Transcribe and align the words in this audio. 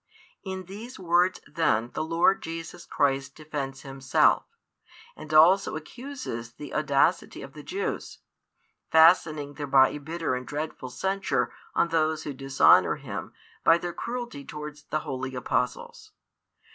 In 0.43 0.63
these 0.65 0.97
words 0.97 1.39
then 1.45 1.91
the 1.93 2.03
Lord 2.03 2.41
Jesus 2.41 2.87
Christ 2.87 3.35
defends 3.35 3.81
Himself, 3.83 4.45
and 5.15 5.31
also 5.31 5.75
accuses 5.75 6.53
the 6.53 6.73
audacity 6.73 7.43
of 7.43 7.53
the 7.53 7.61
Jews; 7.61 8.17
fastening 8.89 9.53
thereby 9.53 9.89
a 9.89 9.99
bitter 9.99 10.33
and 10.33 10.47
dreadful 10.47 10.89
censure 10.89 11.53
on 11.75 11.89
those 11.89 12.23
who 12.23 12.33
dishonour 12.33 12.95
Him 12.95 13.33
by 13.63 13.77
their 13.77 13.93
cruelty 13.93 14.43
towards 14.43 14.85
the 14.85 15.01
holy 15.01 15.35
Apostles. 15.35 16.11